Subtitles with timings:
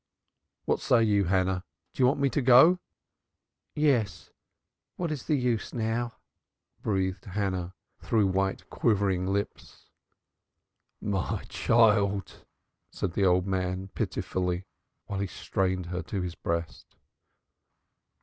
[0.65, 1.63] "What say you, Hannah?
[1.93, 2.79] Do you wish me to go?"
[3.75, 4.31] "Yes
[4.95, 6.13] What is the use now?"
[6.81, 9.91] breathed Hannah through white quivering lips.
[10.99, 12.47] "My child!"
[12.91, 14.65] said the old man pitifully,
[15.05, 16.95] while he strained her to his breast.